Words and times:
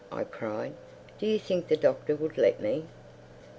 I 0.11 0.23
cried. 0.23 0.73
"Do 1.19 1.27
you 1.27 1.37
think 1.37 1.67
the 1.67 1.77
Doctor 1.77 2.15
would 2.15 2.35
let 2.35 2.59
me?" 2.59 2.87